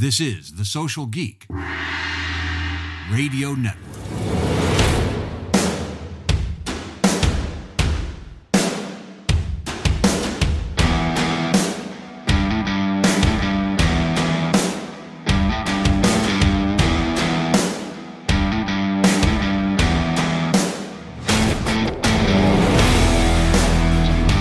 [0.00, 1.44] This is The Social Geek
[3.10, 3.76] Radio Network.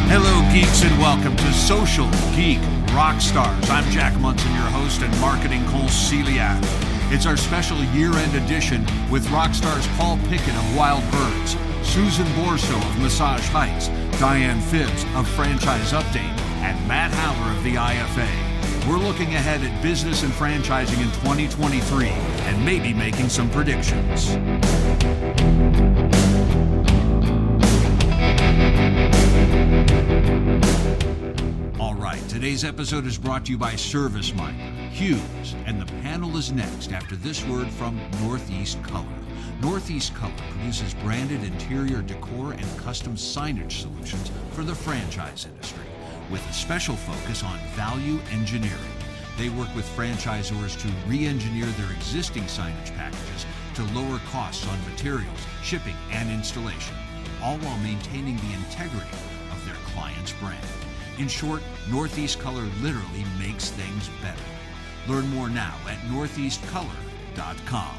[0.07, 3.70] Hello, geeks, and welcome to Social Geek Rock Stars.
[3.70, 6.60] I'm Jack Monson, your host and marketing Cole Celiac.
[7.14, 12.76] It's our special year-end edition with rock stars Paul Pickett of Wild Birds, Susan Boresow
[12.76, 13.88] of Massage Heights,
[14.20, 18.86] Diane Phibbs of Franchise Update, and Matt Haller of the IFA.
[18.86, 24.28] We're looking ahead at business and franchising in 2023 and maybe making some predictions.
[32.39, 37.17] Today's episode is brought to you by ServiceMinder, Hughes, and the panel is next after
[37.17, 39.03] this word from Northeast Color.
[39.62, 45.84] Northeast Color produces branded interior decor and custom signage solutions for the franchise industry,
[46.32, 48.95] with a special focus on value engineering.
[49.38, 53.45] They work with franchisors to re engineer their existing signage packages
[53.76, 56.95] to lower costs on materials, shipping, and installation,
[57.44, 59.17] all while maintaining the integrity
[59.52, 60.79] of their client's brand.
[61.20, 64.42] In short, Northeast Color literally makes things better.
[65.06, 67.95] Learn more now at northeastcolor.com.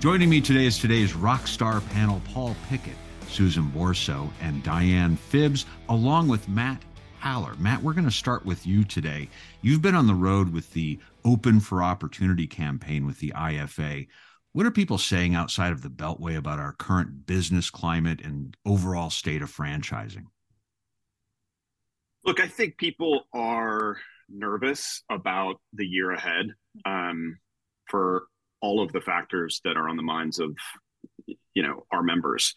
[0.00, 2.96] Joining me today is today's rock star panel Paul Pickett,
[3.28, 6.82] Susan Boresow, and Diane Phibbs, along with Matt
[7.18, 7.54] Haller.
[7.58, 9.28] Matt, we're going to start with you today.
[9.60, 14.08] You've been on the road with the Open for Opportunity campaign with the IFA.
[14.52, 19.10] What are people saying outside of the Beltway about our current business climate and overall
[19.10, 20.24] state of franchising?
[22.24, 23.96] Look, I think people are
[24.28, 26.46] nervous about the year ahead
[26.84, 27.38] um,
[27.88, 28.24] for
[28.60, 30.56] all of the factors that are on the minds of
[31.26, 32.54] you know our members,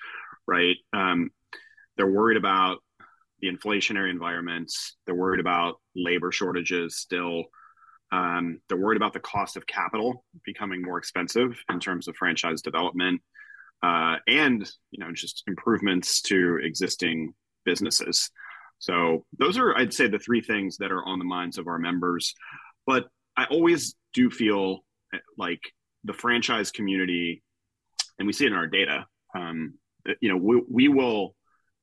[0.47, 0.75] right?
[0.93, 1.29] Um,
[1.97, 2.79] they're worried about
[3.39, 4.95] the inflationary environments.
[5.05, 7.45] They're worried about labor shortages still.
[8.11, 12.61] Um, they're worried about the cost of capital becoming more expensive in terms of franchise
[12.61, 13.21] development,
[13.83, 17.33] uh, and you know just improvements to existing
[17.65, 18.29] businesses.
[18.79, 21.77] So those are, I'd say, the three things that are on the minds of our
[21.77, 22.33] members.
[22.87, 23.07] But
[23.37, 24.79] I always do feel
[25.37, 25.61] like
[26.03, 27.43] the franchise community,
[28.17, 29.05] and we see it in our data.
[29.35, 29.75] Um,
[30.19, 31.35] you know, we, we will.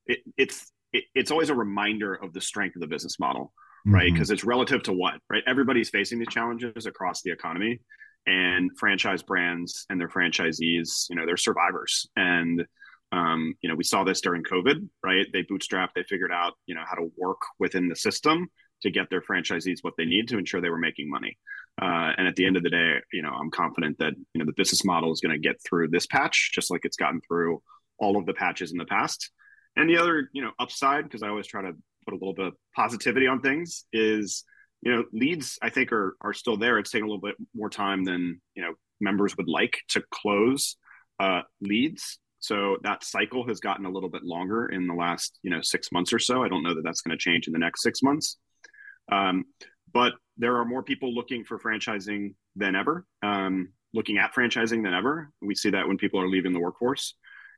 [0.05, 3.53] It, it's it, it's always a reminder of the strength of the business model,
[3.85, 4.11] right?
[4.11, 4.33] Because mm-hmm.
[4.33, 5.43] it's relative to what, right?
[5.47, 7.79] Everybody's facing these challenges across the economy,
[8.25, 12.07] and franchise brands and their franchisees, you know, they're survivors.
[12.15, 12.65] And
[13.11, 15.25] um, you know, we saw this during COVID, right?
[15.33, 18.49] They bootstrapped, they figured out, you know, how to work within the system
[18.83, 21.37] to get their franchisees what they need to ensure they were making money.
[21.81, 24.45] Uh, and at the end of the day, you know, I'm confident that you know
[24.45, 27.61] the business model is going to get through this patch, just like it's gotten through
[27.97, 29.31] all of the patches in the past.
[29.75, 31.73] And the other, you know, upside, because I always try to
[32.09, 34.43] put a little bit of positivity on things, is
[34.81, 36.79] you know, leads I think are are still there.
[36.79, 40.77] It's taking a little bit more time than you know members would like to close
[41.19, 42.19] uh, leads.
[42.39, 45.91] So that cycle has gotten a little bit longer in the last you know six
[45.91, 46.43] months or so.
[46.43, 48.37] I don't know that that's going to change in the next six months.
[49.11, 49.45] Um,
[49.91, 54.93] but there are more people looking for franchising than ever, um, looking at franchising than
[54.93, 55.31] ever.
[55.41, 57.15] We see that when people are leaving the workforce,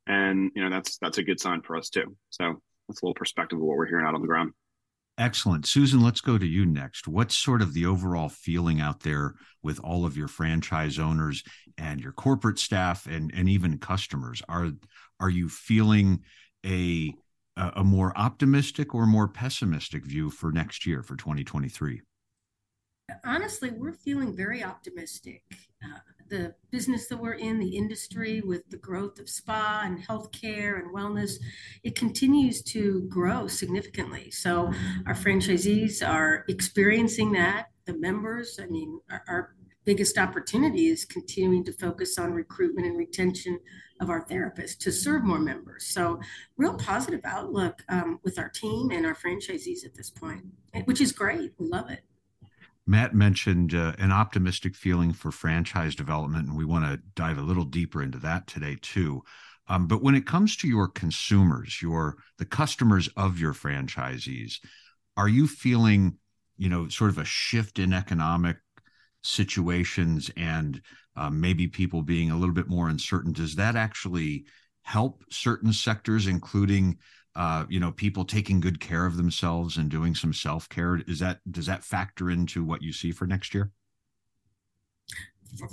[0.08, 2.16] and you know that's that's a good sign for us too.
[2.30, 4.52] So that's a little perspective of what we're hearing out on the ground.
[5.18, 5.66] Excellent.
[5.66, 7.08] Susan, let's go to you next.
[7.08, 11.44] What's sort of the overall feeling out there with all of your franchise owners
[11.78, 14.42] and your corporate staff and, and even customers?
[14.48, 14.72] Are
[15.20, 16.22] are you feeling
[16.66, 17.14] a
[17.58, 22.02] a more optimistic or more pessimistic view for next year for 2023?
[23.24, 25.44] honestly, we're feeling very optimistic.
[25.84, 25.98] Uh,
[26.32, 30.96] the business that we're in, the industry with the growth of spa and healthcare and
[30.96, 31.34] wellness,
[31.84, 34.32] it continues to grow significantly.
[34.32, 34.72] So
[35.06, 37.68] our franchisees are experiencing that.
[37.86, 42.98] The members, I mean, our, our biggest opportunity is continuing to focus on recruitment and
[42.98, 43.60] retention
[44.00, 45.88] of our therapists to serve more members.
[45.88, 46.20] So,
[46.58, 50.46] real positive outlook um, with our team and our franchisees at this point,
[50.86, 51.54] which is great.
[51.58, 52.04] We love it.
[52.88, 57.44] Matt mentioned uh, an optimistic feeling for franchise development, and we want to dive a
[57.44, 59.24] little deeper into that today too.
[59.68, 64.56] Um, but when it comes to your consumers, your the customers of your franchisees,
[65.16, 66.18] are you feeling,
[66.58, 68.58] you know, sort of a shift in economic
[69.22, 70.82] situations and
[71.16, 73.32] uh, maybe people being a little bit more uncertain.
[73.32, 74.46] Does that actually
[74.82, 76.98] help certain sectors, including
[77.36, 81.02] uh, you know people taking good care of themselves and doing some self care?
[81.08, 83.72] Is that does that factor into what you see for next year?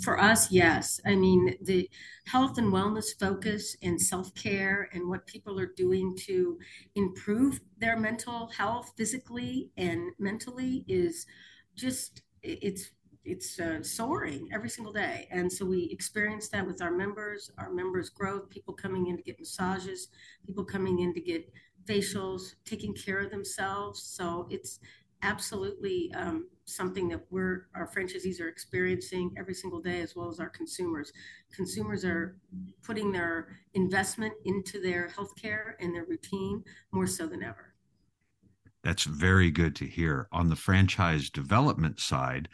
[0.02, 1.00] for us, yes.
[1.06, 1.88] I mean, the
[2.26, 6.58] health and wellness focus and self care and what people are doing to
[6.94, 11.26] improve their mental health physically and mentally is
[11.76, 12.90] just, it's,
[13.24, 15.28] it's uh, soaring every single day.
[15.30, 19.22] And so we experience that with our members, our members' growth, people coming in to
[19.22, 20.08] get massages,
[20.46, 21.52] people coming in to get
[21.84, 24.02] facials, taking care of themselves.
[24.02, 24.80] So it's
[25.22, 30.38] absolutely um, something that we're our franchisees are experiencing every single day as well as
[30.38, 31.12] our consumers
[31.52, 32.36] consumers are
[32.84, 36.62] putting their investment into their healthcare and their routine
[36.92, 37.74] more so than ever
[38.84, 42.48] that's very good to hear on the franchise development side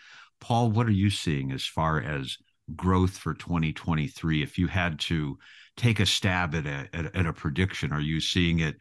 [0.45, 2.37] paul what are you seeing as far as
[2.75, 5.39] growth for 2023 if you had to
[5.77, 8.77] take a stab at a, at, at a prediction are you seeing it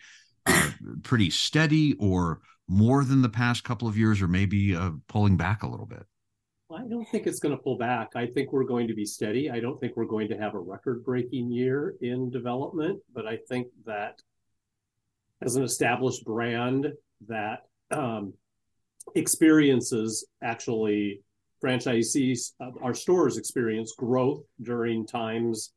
[0.45, 0.69] uh,
[1.03, 5.63] pretty steady or more than the past couple of years, or maybe uh, pulling back
[5.63, 6.05] a little bit?
[6.71, 8.11] I don't think it's going to pull back.
[8.15, 9.51] I think we're going to be steady.
[9.51, 13.37] I don't think we're going to have a record breaking year in development, but I
[13.47, 14.21] think that
[15.41, 16.87] as an established brand
[17.27, 17.59] that
[17.91, 18.33] um,
[19.13, 21.21] experiences actually
[21.63, 25.73] franchisees, uh, our stores experience growth during times,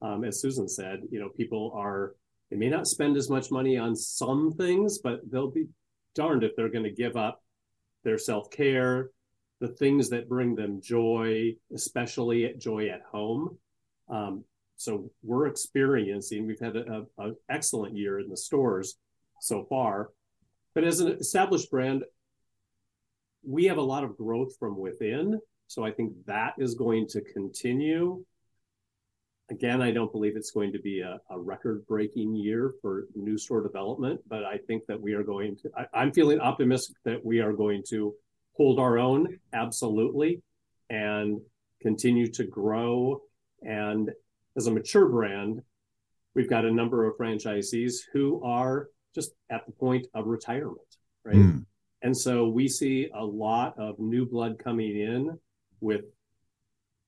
[0.00, 2.14] um, as Susan said, you know, people are,
[2.50, 5.66] they may not spend as much money on some things, but they'll be
[6.14, 7.42] darned if they're going to give up
[8.04, 9.10] their self care,
[9.60, 13.58] the things that bring them joy, especially at joy at home.
[14.08, 14.44] Um,
[14.76, 16.46] so we're experiencing.
[16.46, 17.06] We've had an
[17.50, 18.96] excellent year in the stores
[19.40, 20.10] so far,
[20.74, 22.04] but as an established brand,
[23.42, 25.40] we have a lot of growth from within.
[25.66, 28.24] So I think that is going to continue.
[29.50, 33.38] Again, I don't believe it's going to be a, a record breaking year for new
[33.38, 37.24] store development, but I think that we are going to, I, I'm feeling optimistic that
[37.24, 38.14] we are going to
[38.54, 40.42] hold our own, absolutely,
[40.90, 41.40] and
[41.80, 43.22] continue to grow.
[43.62, 44.10] And
[44.56, 45.62] as a mature brand,
[46.34, 51.36] we've got a number of franchisees who are just at the point of retirement, right?
[51.36, 51.64] Mm.
[52.08, 55.38] And so we see a lot of new blood coming in
[55.82, 56.06] with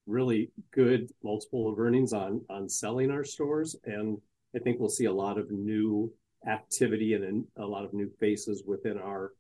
[0.07, 4.19] really good multiple of earnings on on selling our stores, and
[4.55, 6.13] I think we'll see a lot of new
[6.47, 9.33] activity and a lot of new faces within our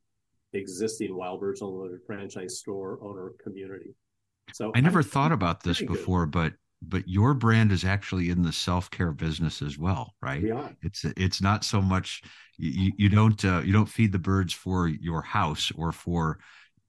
[0.54, 3.94] existing Wild Wildbirds Unlimited franchise store owner community.
[4.54, 6.32] So I never I'm thought about this before, good.
[6.32, 10.42] but but your brand is actually in the self-care business as well right?
[10.42, 10.68] Yeah.
[10.82, 12.22] it's it's not so much
[12.56, 16.38] you, you don't uh, you don't feed the birds for your house or for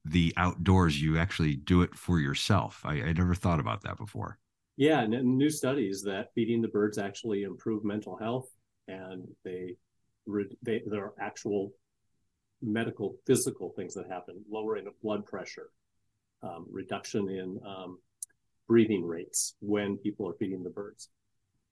[0.05, 1.01] the outdoors.
[1.01, 2.81] You actually do it for yourself.
[2.83, 4.37] I, I never thought about that before.
[4.77, 8.49] Yeah and new studies that feeding the birds actually improve mental health
[8.87, 9.75] and they,
[10.63, 11.71] they there are actual
[12.61, 15.69] medical physical things that happen lowering of blood pressure
[16.43, 17.97] um, reduction in um,
[18.71, 21.09] breathing rates when people are feeding the birds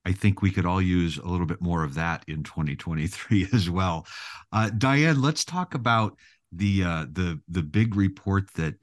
[0.06, 3.70] I think we could all use a little bit more of that in 2023 as
[3.70, 4.08] well.
[4.52, 6.18] Uh, Diane, let's talk about
[6.52, 8.76] the uh, the the big report that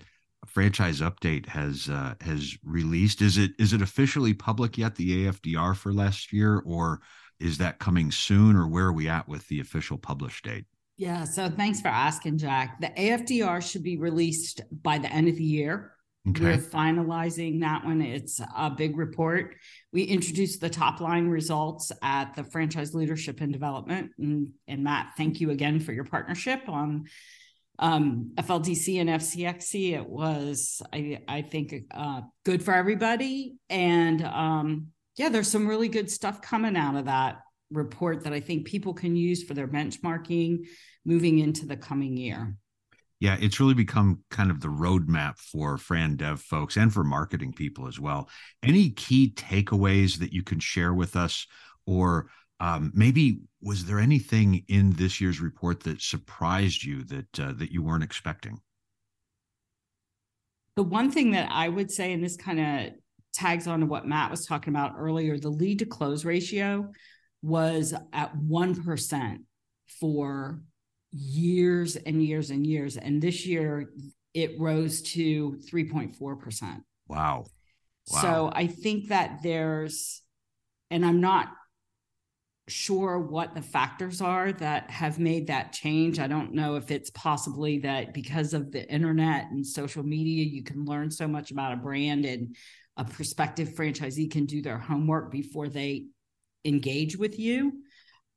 [0.47, 3.23] franchise update has uh, has released.
[3.23, 4.95] Is it is it officially public yet?
[4.95, 7.01] The AFDR for last year, or
[7.41, 10.67] is that coming soon, or where are we at with the official publish date?
[10.99, 12.81] Yeah, so thanks for asking, Jack.
[12.81, 15.96] The AFDR should be released by the end of the year.
[16.29, 16.45] Okay.
[16.45, 18.03] We're finalizing that one.
[18.03, 19.55] It's a big report.
[19.93, 24.11] We introduced the top line results at the Franchise Leadership and Development.
[24.19, 27.05] And, and Matt, thank you again for your partnership on
[27.79, 29.93] um, FLDC and FCXC.
[29.93, 33.55] It was, I, I think, uh, good for everybody.
[33.71, 37.39] And um, yeah, there's some really good stuff coming out of that
[37.71, 40.67] report that I think people can use for their benchmarking
[41.05, 42.57] moving into the coming year.
[43.19, 47.55] Yeah, it's really become kind of the roadmap for Fran Dev folks and for marketing
[47.55, 48.29] people as well.
[48.63, 51.47] Any key takeaways that you can share with us,
[51.87, 52.29] or
[52.61, 57.73] um, maybe was there anything in this year's report that surprised you that uh, that
[57.73, 58.61] you weren't expecting?
[60.77, 62.93] The one thing that I would say, and this kind of
[63.33, 66.93] tags on to what Matt was talking about earlier, the lead to close ratio
[67.41, 69.43] was at one percent
[70.01, 70.61] for
[71.13, 73.91] years and years and years, and this year
[74.35, 76.83] it rose to three point four percent.
[77.09, 77.47] Wow.
[78.11, 78.21] wow.
[78.21, 80.23] So I think that there's,
[80.91, 81.49] and I'm not
[82.69, 86.19] sure what the factors are that have made that change.
[86.19, 90.65] I don't know if it's possibly that because of the internet and social media, you
[90.65, 92.57] can learn so much about a brand and
[92.97, 96.07] a prospective franchisee can do their homework before they
[96.65, 97.73] engage with you.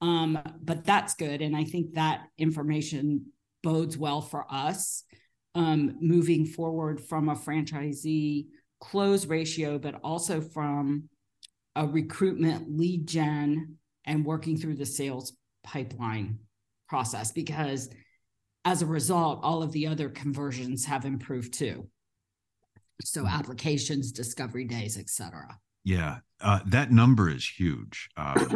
[0.02, 1.42] Um, but that's good.
[1.42, 3.28] And I think that information
[3.64, 5.04] bodes well for us
[5.56, 8.48] um, moving forward from a franchisee
[8.80, 11.10] close ratio, but also from
[11.76, 13.76] a recruitment lead gen
[14.06, 16.40] and working through the sales pipeline
[16.88, 17.90] process because
[18.66, 21.88] as a result all of the other conversions have improved too
[23.02, 23.36] so mm-hmm.
[23.36, 28.56] applications discovery days etc yeah uh, that number is huge uh,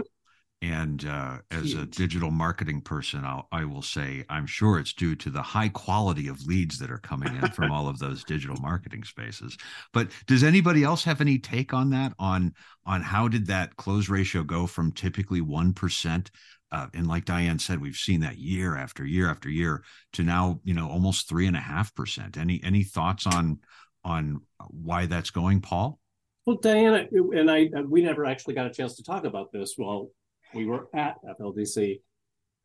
[0.63, 5.13] and uh, as a digital marketing person, I'll, I will say I'm sure it's due
[5.17, 8.55] to the high quality of leads that are coming in from all of those digital
[8.61, 9.57] marketing spaces.
[9.91, 12.13] But does anybody else have any take on that?
[12.17, 12.53] On
[12.85, 16.31] on how did that close ratio go from typically one percent,
[16.71, 20.61] uh, and like Diane said, we've seen that year after year after year to now
[20.63, 22.37] you know almost three and a half percent.
[22.37, 23.59] Any any thoughts on
[24.05, 24.39] on
[24.69, 25.99] why that's going, Paul?
[26.45, 29.75] Well, Diana and I, we never actually got a chance to talk about this.
[29.77, 30.11] Well,
[30.53, 31.99] we were at FLDC.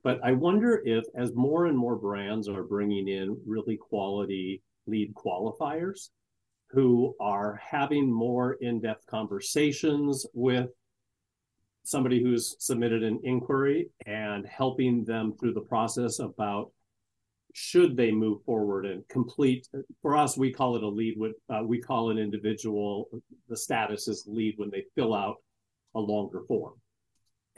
[0.04, 5.14] But I wonder if, as more and more brands are bringing in really quality lead
[5.14, 6.10] qualifiers
[6.70, 10.70] who are having more in depth conversations with
[11.82, 16.70] somebody who's submitted an inquiry and helping them through the process about
[17.54, 19.66] should they move forward and complete
[20.02, 23.08] for us we call it a lead with uh, we call an individual
[23.48, 25.36] the status is lead when they fill out
[25.94, 26.74] a longer form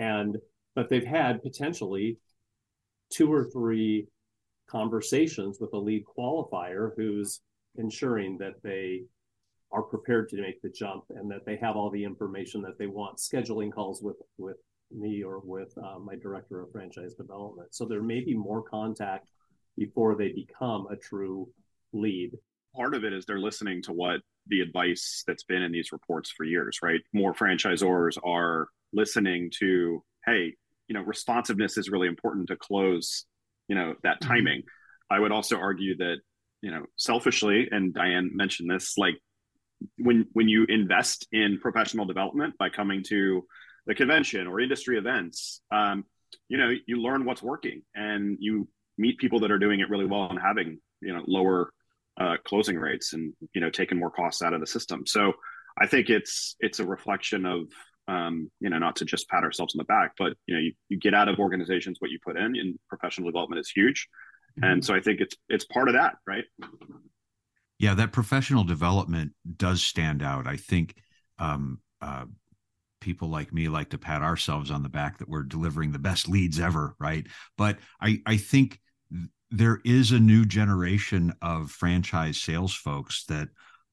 [0.00, 0.38] and
[0.74, 2.16] but they've had potentially
[3.10, 4.08] two or three
[4.68, 7.40] conversations with a lead qualifier who's
[7.76, 9.02] ensuring that they
[9.72, 12.86] are prepared to make the jump and that they have all the information that they
[12.86, 14.56] want scheduling calls with with
[14.90, 17.72] me or with uh, my director of franchise development.
[17.72, 19.28] So there may be more contact
[19.76, 21.48] before they become a true
[21.92, 22.32] lead.
[22.74, 26.30] Part of it is they're listening to what the advice that's been in these reports
[26.30, 27.00] for years right?
[27.12, 30.54] More franchisors are listening to hey
[30.88, 33.24] you know responsiveness is really important to close
[33.68, 34.32] you know that mm-hmm.
[34.32, 34.62] timing
[35.10, 36.16] i would also argue that
[36.62, 39.14] you know selfishly and diane mentioned this like
[39.98, 43.42] when when you invest in professional development by coming to
[43.86, 46.04] the convention or industry events um,
[46.48, 48.68] you know you learn what's working and you
[48.98, 51.70] meet people that are doing it really well and having you know lower
[52.20, 55.32] uh, closing rates and you know taking more costs out of the system so
[55.80, 57.62] i think it's it's a reflection of
[58.10, 60.72] um, you know, not to just pat ourselves on the back, but you know, you,
[60.88, 64.08] you get out of organizations what you put in, and professional development is huge.
[64.58, 64.72] Mm-hmm.
[64.72, 66.44] And so I think it's it's part of that, right?
[67.78, 70.48] Yeah, that professional development does stand out.
[70.48, 70.96] I think
[71.38, 72.24] um, uh,
[73.00, 76.28] people like me like to pat ourselves on the back that we're delivering the best
[76.28, 77.26] leads ever, right?
[77.56, 78.80] But I I think
[79.52, 83.48] there is a new generation of franchise sales folks that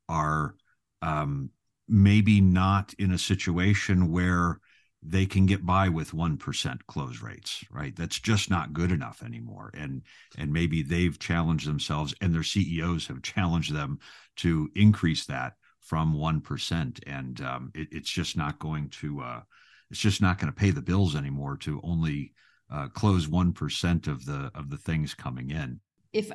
[0.09, 0.55] are
[1.03, 1.51] um,
[1.87, 4.59] maybe not in a situation where
[5.03, 7.95] they can get by with 1% close rates right?
[7.95, 9.71] That's just not good enough anymore.
[9.73, 10.01] And
[10.37, 13.99] and maybe they've challenged themselves and their CEOs have challenged them
[14.37, 19.41] to increase that from 1% and um, it, it's just not going to uh,
[19.89, 22.33] it's just not going to pay the bills anymore to only
[22.69, 25.79] uh, close 1% of the of the things coming in.
[26.13, 26.31] If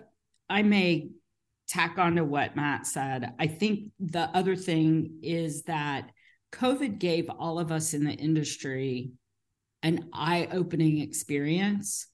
[0.49, 1.09] i may
[1.69, 6.11] tack on to what Matt said, I think the other thing is that
[6.53, 9.13] COVID gave all of us in the industry
[9.83, 12.07] an eye opening experience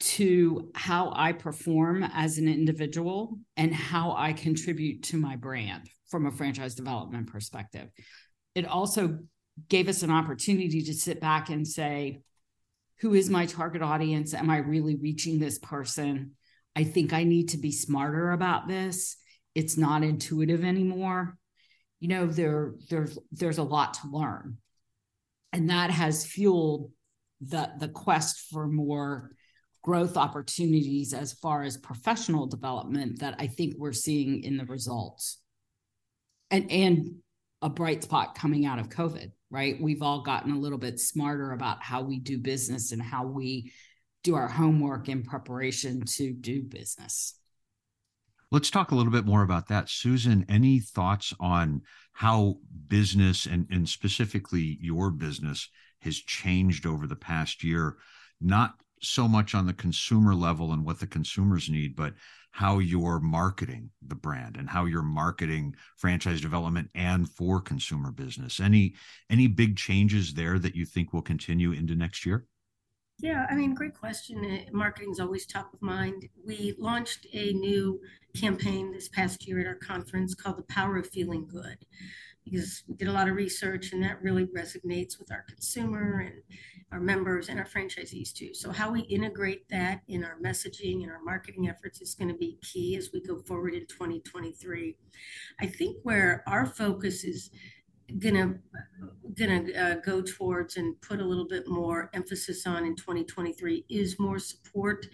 [0.00, 6.26] to how I perform as an individual and how I contribute to my brand from
[6.26, 7.88] a franchise development perspective.
[8.54, 9.20] It also
[9.68, 12.22] gave us an opportunity to sit back and say,
[13.00, 14.34] who is my target audience?
[14.34, 16.32] Am I really reaching this person?
[16.74, 19.16] I think I need to be smarter about this.
[19.54, 21.36] It's not intuitive anymore.
[22.00, 24.58] You know, there there's there's a lot to learn.
[25.52, 26.90] And that has fueled
[27.40, 29.32] the the quest for more
[29.82, 35.38] growth opportunities as far as professional development that I think we're seeing in the results.
[36.50, 37.16] And and
[37.62, 39.80] a bright spot coming out of COVID, right?
[39.80, 43.72] We've all gotten a little bit smarter about how we do business and how we
[44.22, 47.34] do our homework in preparation to do business.
[48.50, 49.88] Let's talk a little bit more about that.
[49.88, 55.68] Susan, any thoughts on how business and, and specifically your business
[56.02, 57.96] has changed over the past year?
[58.40, 62.14] Not so much on the consumer level and what the consumers need, but
[62.50, 68.60] how you're marketing the brand and how you're marketing franchise development and for consumer business.
[68.60, 68.94] Any
[69.30, 72.46] any big changes there that you think will continue into next year?
[73.22, 74.44] Yeah, I mean, great question.
[74.44, 76.28] Uh, Marketing is always top of mind.
[76.44, 78.00] We launched a new
[78.36, 81.78] campaign this past year at our conference called The Power of Feeling Good.
[82.44, 86.42] because we did a lot of research and that really resonates with our consumer and
[86.90, 88.52] our members and our franchisees too.
[88.54, 92.36] So how we integrate that in our messaging and our marketing efforts is going to
[92.36, 94.96] be key as we go forward in 2023.
[95.60, 97.50] I think where our focus is
[98.18, 98.54] gonna
[99.38, 104.18] gonna uh, go towards and put a little bit more emphasis on in 2023 is
[104.18, 105.06] more support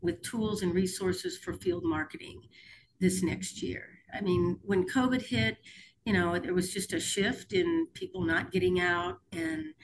[0.00, 2.42] with tools and resources for field marketing
[3.00, 3.84] this next year.
[4.12, 5.58] I mean, when COVID hit,
[6.04, 9.74] you know, there was just a shift in people not getting out and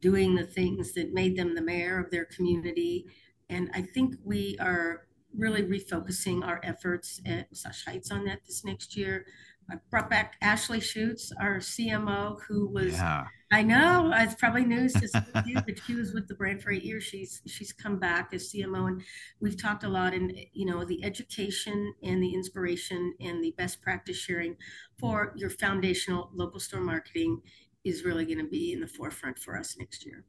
[0.00, 3.06] doing the things that made them the mayor of their community.
[3.48, 8.64] And I think we are really refocusing our efforts at Massage Heights on that this
[8.64, 9.24] next year.
[9.70, 13.26] I brought back Ashley Schuetz, our CMO, who was yeah.
[13.52, 16.62] I know it's probably news to some of you, but she was with the brand
[16.62, 17.04] for eight years.
[17.04, 19.02] She's she's come back as CMO, and
[19.40, 20.14] we've talked a lot.
[20.14, 24.56] And you know, the education and the inspiration and the best practice sharing
[24.98, 27.42] for your foundational local store marketing
[27.84, 30.24] is really going to be in the forefront for us next year.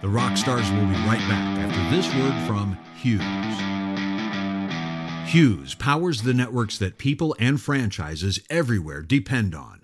[0.00, 3.22] The rock stars will be right back after this word from Hughes.
[5.26, 9.83] Hughes powers the networks that people and franchises everywhere depend on.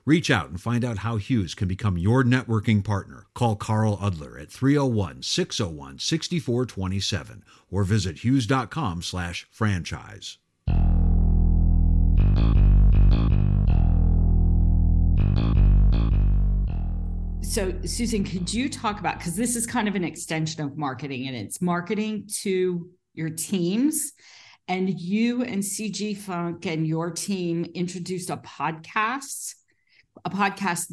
[0.05, 3.27] Reach out and find out how Hughes can become your networking partner.
[3.35, 10.37] Call Carl Udler at 301 601 6427 or visit hughes.com slash franchise.
[17.43, 21.27] So, Susan, could you talk about because this is kind of an extension of marketing
[21.27, 24.13] and it's marketing to your teams.
[24.67, 29.55] And you and CG Funk and your team introduced a podcast
[30.25, 30.91] a podcast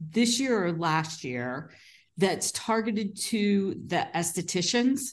[0.00, 1.70] this year or last year
[2.16, 5.12] that's targeted to the estheticians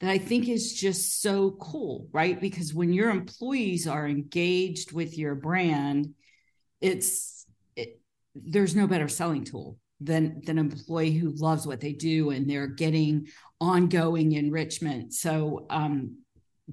[0.00, 2.40] that I think is just so cool, right?
[2.40, 6.14] Because when your employees are engaged with your brand,
[6.80, 8.00] it's it,
[8.34, 12.48] there's no better selling tool than than an employee who loves what they do and
[12.48, 13.26] they're getting
[13.60, 15.12] ongoing enrichment.
[15.12, 16.18] So, um,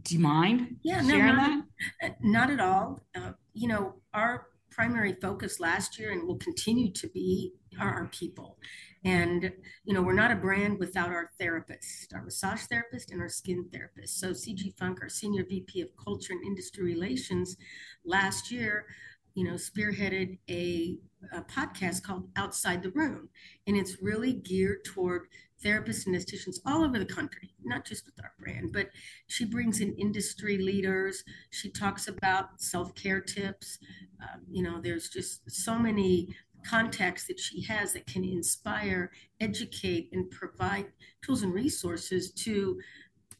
[0.01, 0.77] do you mind?
[0.83, 1.63] Yeah, no, not,
[2.01, 2.15] that?
[2.21, 3.01] not at all.
[3.15, 8.07] Uh, you know, our primary focus last year and will continue to be are our
[8.07, 8.57] people.
[9.03, 9.51] And,
[9.83, 13.69] you know, we're not a brand without our therapist, our massage therapist and our skin
[13.71, 14.19] therapist.
[14.19, 17.55] So CG Funk, our senior VP of culture and industry relations
[18.03, 18.85] last year,
[19.36, 20.98] you know, spearheaded a,
[21.34, 23.30] a podcast called Outside the Room.
[23.67, 25.28] And it's really geared toward
[25.63, 28.89] therapists and estheticians all over the country, not just with our brand, but
[29.28, 31.24] she brings in industry leaders.
[31.50, 33.78] She talks about self care tips.
[34.21, 40.10] Um, you know, there's just so many contacts that she has that can inspire, educate,
[40.12, 40.88] and provide
[41.21, 42.80] tools and resources to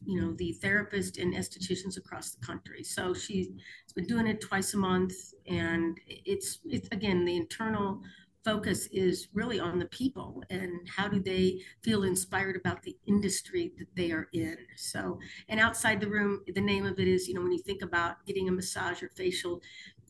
[0.06, 3.48] you know the therapists and estheticians across the country so she's
[3.94, 5.14] been doing it twice a month
[5.46, 8.00] and it's it's again the internal
[8.46, 13.72] focus is really on the people and how do they feel inspired about the industry
[13.76, 14.56] that they are in.
[14.76, 17.82] So, and outside the room, the name of it is, you know, when you think
[17.82, 19.60] about getting a massage or facial,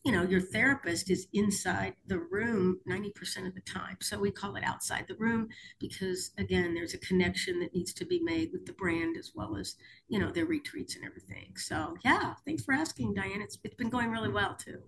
[0.06, 3.96] you know, your therapist is inside the room 90% of the time.
[4.00, 5.48] So we call it outside the room
[5.80, 9.56] because, again, there's a connection that needs to be made with the brand as well
[9.56, 9.74] as,
[10.06, 11.54] you know, their retreats and everything.
[11.56, 13.42] So, yeah, thanks for asking, Diane.
[13.42, 14.78] It's, it's been going really well too.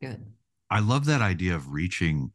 [0.00, 0.26] Good.
[0.68, 2.32] I love that idea of reaching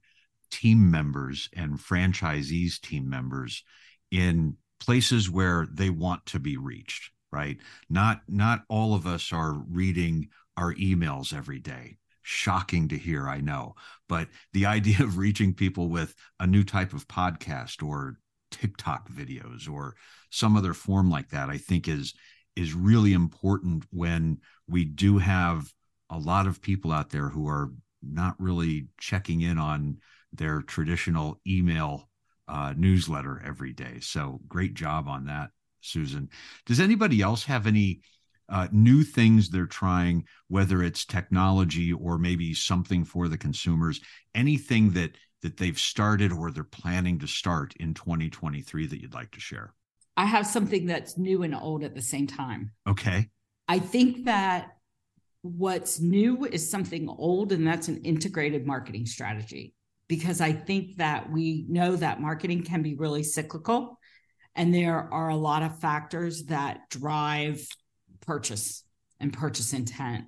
[0.51, 3.61] team members and franchisees team members
[4.09, 7.57] in places where they want to be reached right
[7.89, 13.39] not not all of us are reading our emails every day shocking to hear i
[13.39, 13.73] know
[14.07, 18.17] but the idea of reaching people with a new type of podcast or
[18.51, 19.95] tiktok videos or
[20.29, 22.13] some other form like that i think is
[22.55, 25.71] is really important when we do have
[26.09, 27.71] a lot of people out there who are
[28.03, 29.97] not really checking in on
[30.33, 32.09] their traditional email
[32.47, 33.99] uh, newsletter every day.
[34.01, 36.29] So great job on that, Susan.
[36.65, 38.01] Does anybody else have any
[38.51, 44.01] uh, new things they're trying, whether it's technology or maybe something for the consumers?
[44.35, 49.31] Anything that that they've started or they're planning to start in 2023 that you'd like
[49.31, 49.73] to share?
[50.15, 52.71] I have something that's new and old at the same time.
[52.87, 53.29] Okay.
[53.67, 54.73] I think that
[55.41, 59.73] what's new is something old, and that's an integrated marketing strategy.
[60.07, 63.97] Because I think that we know that marketing can be really cyclical,
[64.55, 67.65] and there are a lot of factors that drive
[68.21, 68.83] purchase
[69.19, 70.25] and purchase intent.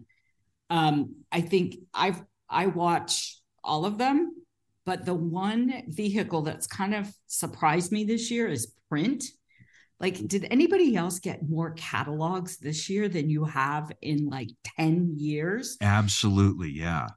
[0.69, 4.31] Um, I think I've I watch all of them,
[4.85, 9.23] but the one vehicle that's kind of surprised me this year is print.
[9.99, 15.13] Like, did anybody else get more catalogs this year than you have in like 10
[15.15, 15.77] years?
[15.81, 17.07] Absolutely, yeah.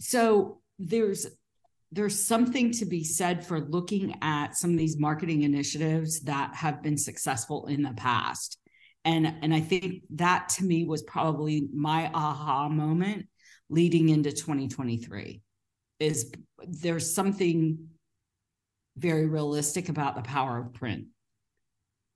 [0.00, 1.26] So there's
[1.92, 6.82] there's something to be said for looking at some of these marketing initiatives that have
[6.82, 8.58] been successful in the past.
[9.04, 13.26] And and I think that to me was probably my aha moment
[13.68, 15.40] leading into 2023
[15.98, 16.32] is
[16.66, 17.88] there's something
[18.96, 21.06] very realistic about the power of print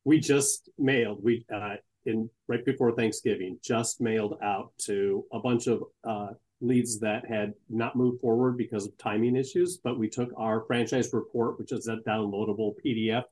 [0.05, 5.66] we just mailed we uh, in right before Thanksgiving just mailed out to a bunch
[5.66, 6.29] of uh,
[6.61, 9.79] leads that had not moved forward because of timing issues.
[9.83, 13.25] But we took our franchise report, which is a downloadable PDF,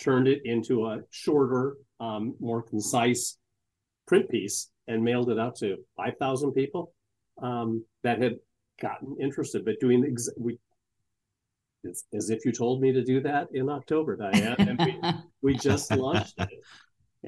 [0.00, 3.38] turned it into a shorter, um, more concise
[4.06, 6.92] print piece, and mailed it out to five thousand people
[7.42, 8.36] um, that had
[8.80, 9.64] gotten interested.
[9.64, 10.58] But doing ex- we
[11.84, 14.76] it's as if you told me to do that in October, Diane.
[14.78, 16.48] We, we just launched it.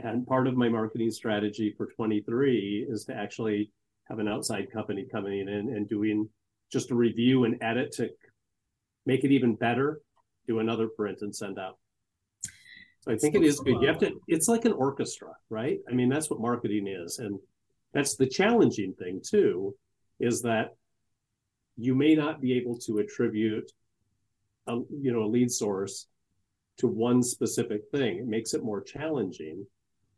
[0.03, 3.71] And part of my marketing strategy for 23 is to actually
[4.09, 6.29] have an outside company coming in and doing
[6.71, 8.11] just a review and edit to
[9.05, 10.01] make it even better,
[10.47, 11.79] do another print and send out.
[13.09, 13.81] I think it is good.
[13.81, 15.79] You have to, it's like an orchestra, right?
[15.89, 17.19] I mean, that's what marketing is.
[17.19, 17.39] And
[17.93, 19.75] that's the challenging thing too,
[20.19, 20.75] is that
[21.77, 23.71] you may not be able to attribute
[24.67, 26.07] a, you know a lead source
[26.79, 28.19] to one specific thing.
[28.19, 29.67] It makes it more challenging,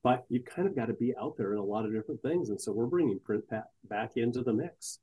[0.03, 2.49] but you kind of got to be out there in a lot of different things.
[2.49, 3.45] And so we're bringing print
[3.85, 4.99] back into the mix.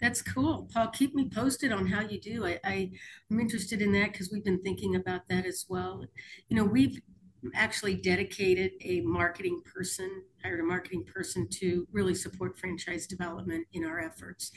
[0.00, 0.68] That's cool.
[0.72, 2.46] Paul, keep me posted on how you do.
[2.46, 2.90] I, I
[3.30, 6.04] am interested in that because we've been thinking about that as well.
[6.48, 7.00] You know, we've
[7.54, 13.84] actually dedicated a marketing person, hired a marketing person to really support franchise development in
[13.84, 14.52] our efforts,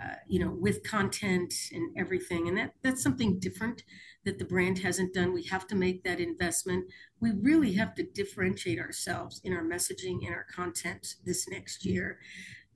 [0.00, 2.48] uh, you know, with content and everything.
[2.48, 3.82] And that that's something different
[4.24, 5.32] that the brand hasn't done.
[5.32, 6.84] We have to make that investment.
[7.20, 12.18] We really have to differentiate ourselves in our messaging and our content this next year.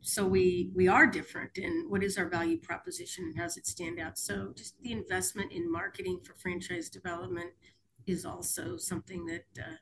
[0.06, 3.66] So we we are different and what is our value proposition and how does it
[3.66, 4.16] stand out?
[4.16, 7.50] So just the investment in marketing for franchise development
[8.06, 9.74] is also something that uh,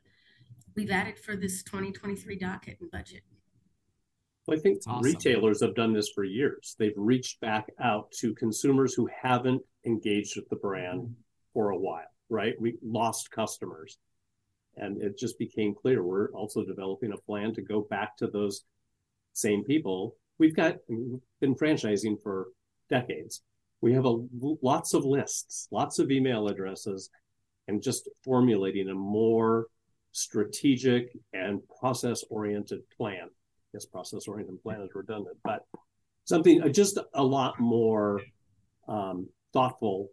[0.75, 3.21] we've added for this 2023 docket and budget.
[4.47, 5.03] Well, I think awesome.
[5.03, 6.75] retailers have done this for years.
[6.79, 11.15] They've reached back out to consumers who haven't engaged with the brand
[11.53, 12.59] for a while, right?
[12.59, 13.99] We lost customers.
[14.75, 18.63] And it just became clear we're also developing a plan to go back to those
[19.35, 20.15] same people.
[20.39, 22.47] We've got we've been franchising for
[22.89, 23.41] decades.
[23.81, 24.17] We have a
[24.61, 27.09] lots of lists, lots of email addresses,
[27.67, 29.67] and just formulating a more
[30.11, 33.29] strategic and process oriented plan.
[33.73, 35.65] Yes, process oriented plan is redundant, but
[36.23, 38.21] something uh, just a lot more
[38.87, 40.09] um, thoughtful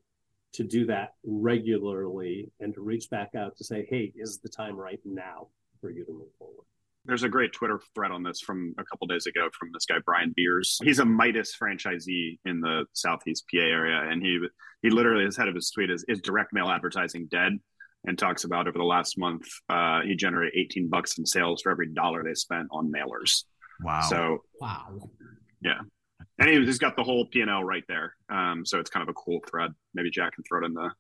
[0.55, 4.77] to do that regularly and to reach back out to say, hey, is the time
[4.77, 5.47] right now
[5.81, 6.67] for you to move forward?
[7.05, 9.97] There's a great Twitter thread on this from a couple days ago from this guy
[10.05, 10.79] Brian Beers.
[10.85, 14.39] He's a Midas franchisee in the Southeast PA area, and he
[14.83, 17.59] he literally his head of his tweet is is direct mail advertising dead,
[18.05, 21.73] and talks about over the last month uh, he generated 18 bucks in sales for
[21.73, 23.45] every dollar they spent on mailers.
[23.83, 24.03] Wow!
[24.09, 25.01] So wow,
[25.61, 25.81] yeah,
[26.39, 28.15] and he's got the whole P and L right there.
[28.29, 29.73] Um, so it's kind of a cool thread.
[29.95, 30.91] Maybe Jack can throw it in the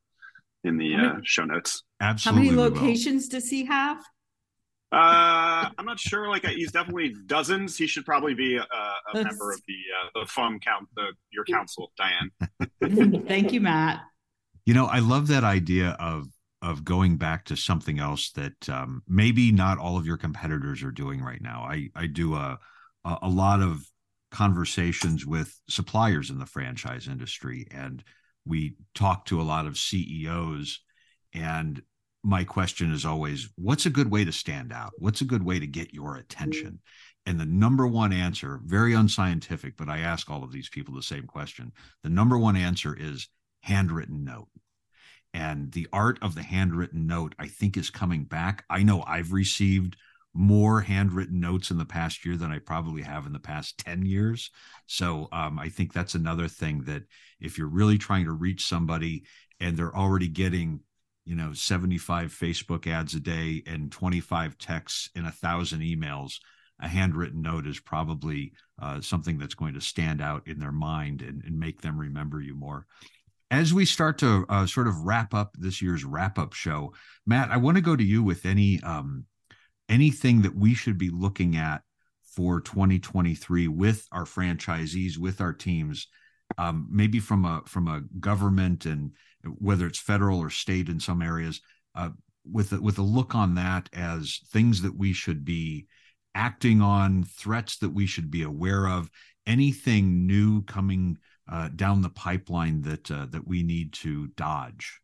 [0.65, 1.83] in the uh, show notes.
[2.01, 2.49] Absolutely.
[2.49, 4.03] How many locations does he have?
[4.93, 6.29] Uh, I'm not sure.
[6.29, 7.79] Like he's definitely dozens.
[7.79, 11.45] He should probably be a, a member of the uh, the fun count the your
[11.47, 12.31] council, Diane.
[13.27, 14.03] Thank you, Matt.
[14.67, 16.27] You know, I love that idea of
[16.61, 20.93] of going back to something else that um, maybe not all of your competitors are
[20.93, 21.63] doing right now.
[21.63, 22.59] I I do a
[23.05, 23.83] a lot of
[24.31, 28.05] conversations with suppliers in the franchise industry, and
[28.45, 30.81] we talk to a lot of CEOs
[31.33, 31.83] and
[32.23, 34.93] my question is always what's a good way to stand out?
[34.99, 36.81] What's a good way to get your attention?
[37.27, 41.03] And the number one answer, very unscientific, but I ask all of these people the
[41.03, 41.73] same question.
[42.03, 43.29] The number one answer is
[43.61, 44.49] handwritten note.
[45.35, 48.65] And the art of the handwritten note, I think, is coming back.
[48.69, 49.97] I know I've received
[50.35, 54.05] more handwritten notes in the past year than I probably have in the past 10
[54.05, 54.51] years.
[54.87, 57.03] So um, I think that's another thing that
[57.41, 59.25] if you're really trying to reach somebody
[59.61, 60.81] and they're already getting
[61.25, 66.39] you know 75 facebook ads a day and 25 texts and a thousand emails
[66.83, 71.23] a handwritten note is probably uh, something that's going to stand out in their mind
[71.23, 72.87] and, and make them remember you more.
[73.53, 76.93] As we start to uh, sort of wrap up this year's wrap up show,
[77.25, 79.27] Matt, I want to go to you with any um,
[79.89, 81.83] anything that we should be looking at
[82.35, 86.09] for 2023 with our franchisees, with our teams,
[86.59, 89.13] um, maybe from a from a government and
[89.59, 91.61] whether it's federal or state in some areas,
[91.95, 92.11] uh,
[92.51, 95.87] with a, with a look on that as things that we should be
[96.35, 99.11] acting on, threats that we should be aware of,
[99.47, 101.19] anything new coming
[101.51, 105.01] uh, down the pipeline that uh, that we need to dodge.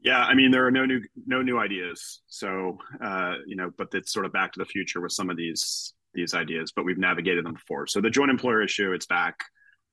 [0.00, 2.20] Yeah, I mean there are no new no new ideas.
[2.26, 5.36] So uh, you know, but it's sort of back to the future with some of
[5.36, 6.72] these these ideas.
[6.74, 7.86] But we've navigated them before.
[7.86, 9.44] So the joint employer issue, it's back.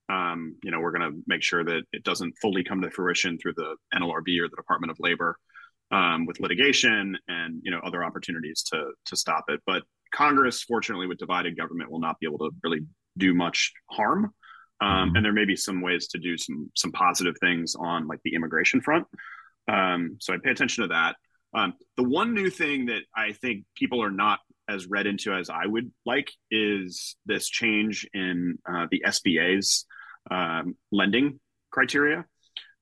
[0.10, 3.38] Um, you know, we're going to make sure that it doesn't fully come to fruition
[3.38, 5.38] through the NLRB or the Department of Labor
[5.92, 9.62] um, with litigation and you know other opportunities to to stop it.
[9.66, 12.82] But Congress, fortunately, with divided government, will not be able to really
[13.18, 14.34] do much harm.
[14.82, 15.16] Um, mm-hmm.
[15.16, 18.34] and there may be some ways to do some some positive things on like the
[18.34, 19.06] immigration front.
[19.72, 21.16] Um, so I pay attention to that.
[21.54, 25.50] Um, the one new thing that I think people are not as read into as
[25.50, 29.86] I would like is this change in uh, the SBA's
[30.32, 31.40] um, lending
[31.72, 32.26] criteria.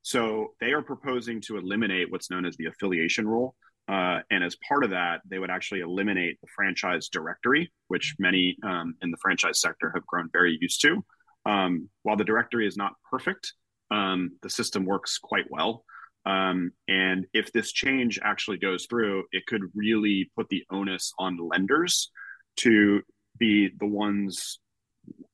[0.04, 3.56] So they are proposing to eliminate what's known as the affiliation rule.
[3.88, 8.56] Uh, and as part of that, they would actually eliminate the franchise directory, which many
[8.63, 11.04] um, in the franchise sector have grown very used to.
[11.46, 13.54] Um, while the directory is not perfect,
[13.89, 15.84] um, the system works quite well.
[16.26, 21.38] Um, and if this change actually goes through, it could really put the onus on
[21.38, 22.12] lenders
[22.58, 23.02] to
[23.38, 24.60] be the ones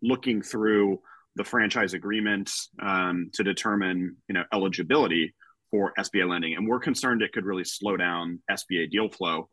[0.01, 0.99] looking through
[1.35, 5.35] the franchise agreement um, to determine, you know, eligibility
[5.69, 6.55] for SBA lending.
[6.55, 9.49] And we're concerned it could really slow down SBA deal flow,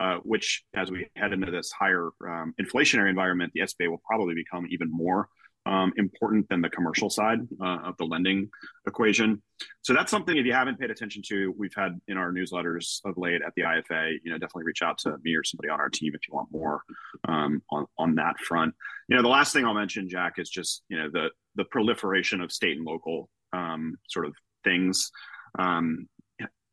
[0.00, 4.34] uh, which, as we head into this higher um, inflationary environment, the SBA will probably
[4.34, 5.28] become even more
[5.66, 8.48] um, important than the commercial side uh, of the lending
[8.86, 9.42] equation.
[9.82, 13.16] So that's something if you haven't paid attention to, we've had in our newsletters of
[13.16, 14.12] late at the IFA.
[14.22, 16.48] You know, definitely reach out to me or somebody on our team if you want
[16.52, 16.82] more
[17.28, 18.74] um, on on that front.
[19.08, 22.40] You know, the last thing I'll mention, Jack, is just you know the the proliferation
[22.40, 25.10] of state and local um, sort of things
[25.58, 26.08] um,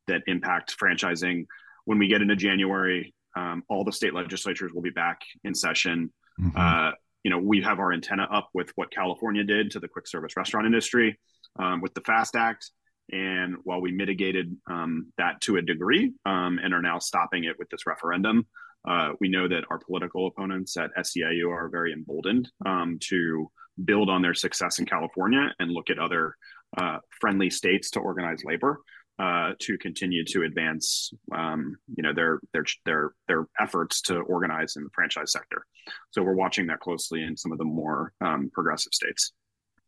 [0.08, 1.46] that impact franchising.
[1.86, 6.14] When we get into January, um, all the state legislatures will be back in session.
[6.40, 6.58] Mm-hmm.
[6.58, 6.92] Uh,
[7.24, 10.36] you know, we have our antenna up with what California did to the quick service
[10.36, 11.18] restaurant industry
[11.58, 12.72] um, with the FAST Act.
[13.12, 17.58] And while we mitigated um, that to a degree um, and are now stopping it
[17.60, 18.46] with this referendum,
[18.88, 23.50] uh, we know that our political opponents at SEIU are very emboldened um, to
[23.86, 26.36] build on their success in California and look at other
[26.78, 28.80] uh, friendly states to organize labor
[29.20, 34.76] uh, to continue to advance, um, you know, their their their their efforts to organize
[34.76, 35.66] in the franchise sector.
[36.12, 39.34] So we're watching that closely in some of the more um, progressive states.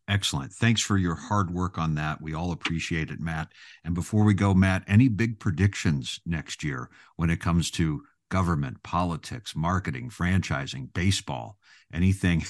[0.08, 0.54] Excellent.
[0.54, 2.22] Thanks for your hard work on that.
[2.22, 3.52] We all appreciate it, Matt.
[3.84, 8.84] And before we go, Matt, any big predictions next year when it comes to government,
[8.84, 11.58] politics, marketing, franchising, baseball,
[11.92, 12.44] anything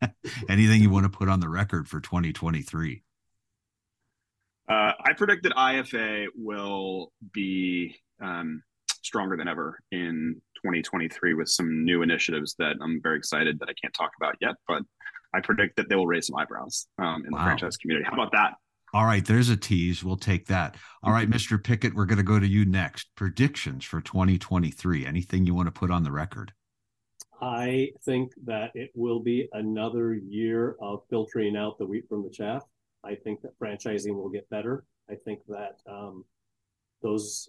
[0.48, 3.02] anything you want to put on the record for 2023?
[4.68, 8.62] Uh, I predict that IFA will be um,
[9.02, 13.74] stronger than ever in 2023 with some new initiatives that I'm very excited that I
[13.80, 14.82] can't talk about yet, but
[15.34, 17.38] I predict that they will raise some eyebrows um, in wow.
[17.38, 18.06] the franchise community.
[18.08, 18.54] How about that?
[18.94, 20.02] All right, there's a tease.
[20.02, 20.76] We'll take that.
[21.02, 21.62] All right, Mr.
[21.62, 23.08] Pickett, we're going to go to you next.
[23.16, 25.04] Predictions for 2023.
[25.04, 26.52] Anything you want to put on the record?
[27.40, 32.30] I think that it will be another year of filtering out the wheat from the
[32.30, 32.64] chaff.
[33.04, 34.84] I think that franchising will get better.
[35.10, 36.24] I think that um,
[37.02, 37.48] those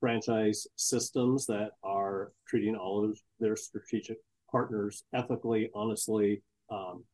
[0.00, 4.18] franchise systems that are treating all of their strategic
[4.50, 7.04] partners ethically, honestly, um,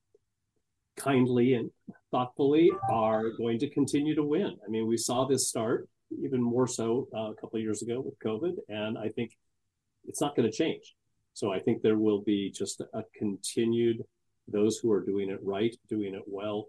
[0.96, 1.70] kindly, and
[2.10, 4.56] thoughtfully are going to continue to win.
[4.64, 5.88] I mean, we saw this start
[6.22, 9.32] even more so uh, a couple of years ago with COVID, and I think
[10.06, 10.94] it's not going to change.
[11.34, 14.02] So I think there will be just a continued
[14.48, 16.68] those who are doing it right, doing it well,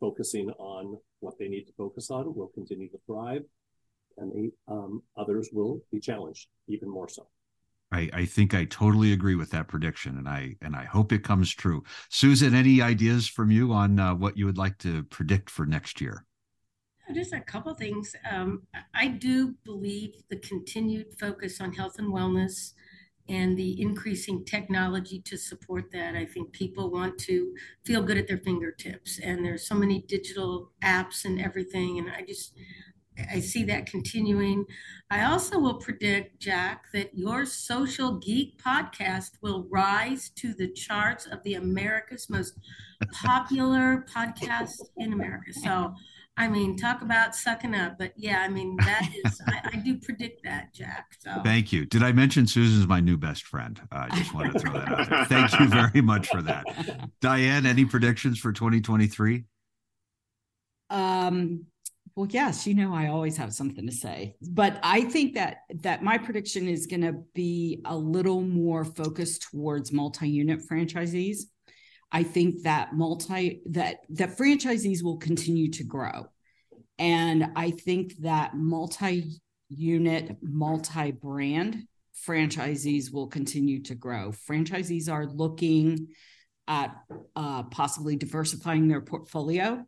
[0.00, 3.42] focusing on what they need to focus on will continue to thrive,
[4.18, 7.26] and the um, others will be challenged even more so.
[7.92, 11.22] I, I, think I totally agree with that prediction, and I and I hope it
[11.22, 11.84] comes true.
[12.08, 16.00] Susan, any ideas from you on uh, what you would like to predict for next
[16.00, 16.24] year?
[17.12, 18.16] Just a couple things.
[18.30, 18.62] Um,
[18.94, 22.72] I do believe the continued focus on health and wellness
[23.28, 26.14] and the increasing technology to support that.
[26.14, 30.70] I think people want to feel good at their fingertips, and there's so many digital
[30.82, 31.98] apps and everything.
[31.98, 32.54] And I just,
[33.32, 34.66] I see that continuing.
[35.10, 41.26] I also will predict, Jack, that your Social Geek podcast will rise to the charts
[41.26, 42.58] of the America's most
[43.12, 45.52] popular podcast in America.
[45.52, 45.94] So,
[46.36, 47.96] I mean, talk about sucking up.
[47.98, 51.14] But yeah, I mean, that is, I, I, do predict that, Jack.
[51.20, 51.86] So thank you.
[51.86, 53.80] Did I mention Susan's my new best friend?
[53.92, 55.24] Uh, I just wanted to throw that out there.
[55.26, 56.64] Thank you very much for that.
[57.20, 59.44] Diane, any predictions for 2023?
[60.90, 61.66] Um,
[62.16, 66.02] well, yes, you know I always have something to say, but I think that that
[66.02, 71.44] my prediction is going to be a little more focused towards multi-unit franchisees.
[72.14, 76.26] I think that multi that that franchisees will continue to grow,
[76.98, 81.82] and I think that multi-unit, multi-brand
[82.26, 84.32] franchisees will continue to grow.
[84.48, 86.08] Franchisees are looking
[86.68, 86.96] at
[87.36, 89.84] uh, possibly diversifying their portfolio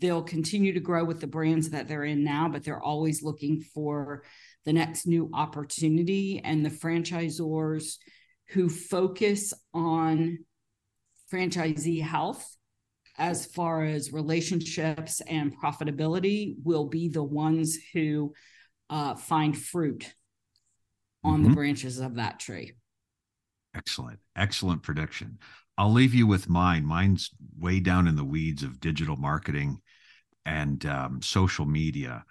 [0.00, 3.60] they'll continue to grow with the brands that they're in now, but they're always looking
[3.60, 4.24] for
[4.64, 6.40] the next new opportunity.
[6.42, 7.96] And the franchisors
[8.48, 10.38] who focus on
[11.32, 12.56] franchisee health
[13.18, 18.32] as far as relationships and profitability will be the ones who
[18.88, 20.12] uh, find fruit
[21.22, 21.50] on mm-hmm.
[21.50, 22.72] the branches of that tree.
[23.74, 24.18] Excellent.
[24.36, 25.38] Excellent prediction.
[25.76, 26.84] I'll leave you with mine.
[26.84, 29.80] Mine's way down in the weeds of digital marketing
[30.44, 32.24] and um, social media.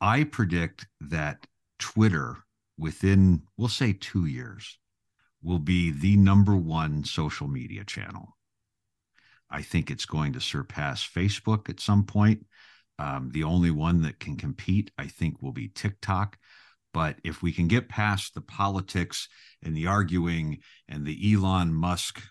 [0.00, 1.46] I predict that
[1.78, 2.36] Twitter,
[2.78, 4.78] within, we'll say two years,
[5.42, 8.36] will be the number one social media channel.
[9.50, 12.46] I think it's going to surpass Facebook at some point.
[12.98, 16.36] Um, the only one that can compete, I think, will be TikTok.
[16.92, 19.28] But if we can get past the politics
[19.62, 22.22] and the arguing and the Elon Musk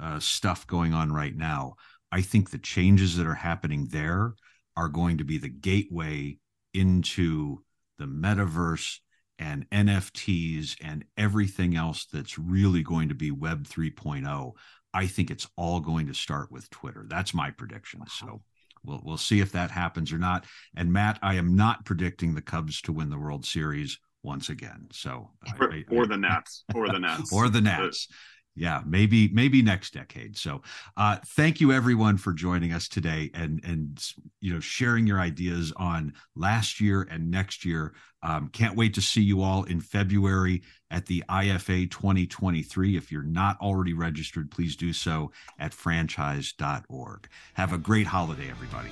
[0.00, 1.74] uh, stuff going on right now.
[2.12, 4.34] I think the changes that are happening there
[4.76, 6.38] are going to be the gateway
[6.74, 7.62] into
[7.98, 8.98] the metaverse
[9.38, 14.52] and NFTs and everything else that's really going to be Web 3.0.
[14.94, 17.04] I think it's all going to start with Twitter.
[17.08, 18.00] That's my prediction.
[18.00, 18.06] Wow.
[18.08, 18.42] So
[18.84, 20.46] we'll we'll see if that happens or not.
[20.74, 24.88] And Matt, I am not predicting the Cubs to win the World Series once again.
[24.92, 28.08] So uh, or, I, I, or the Nats or the Nats or the Nats
[28.56, 30.36] yeah maybe maybe next decade.
[30.36, 30.62] So
[30.96, 34.02] uh thank you everyone for joining us today and and
[34.40, 37.94] you know sharing your ideas on last year and next year.
[38.22, 43.22] Um, can't wait to see you all in february at the ifa 2023 if you're
[43.22, 48.88] not already registered please do so at franchise.org have a great holiday everybody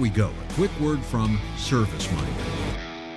[0.00, 2.46] we go, a quick word from ServiceMinder.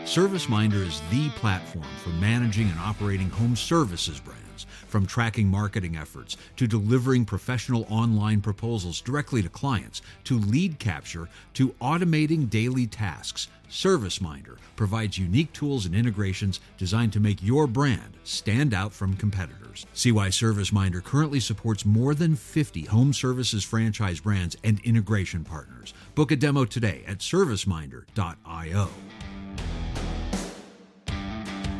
[0.03, 6.35] ServiceMinder is the platform for managing and operating home services brands, from tracking marketing efforts
[6.57, 13.47] to delivering professional online proposals directly to clients, to lead capture, to automating daily tasks.
[13.69, 19.87] ServiceMinder provides unique tools and integrations designed to make your brand stand out from competitors.
[19.93, 25.93] See why ServiceMinder currently supports more than 50 home services franchise brands and integration partners.
[26.15, 28.89] Book a demo today at serviceminder.io.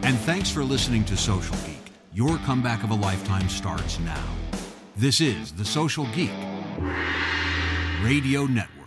[0.03, 1.91] And thanks for listening to Social Geek.
[2.13, 4.23] Your comeback of a lifetime starts now.
[4.97, 6.31] This is the Social Geek
[8.03, 8.82] Radio Network.